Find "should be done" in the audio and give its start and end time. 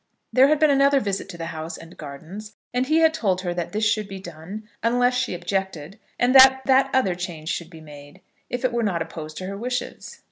3.85-4.67